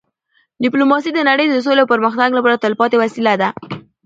[0.63, 3.49] ډيپلوماسي د نړی د سولې او پرمختګ لپاره تلپاتې وسیله ده.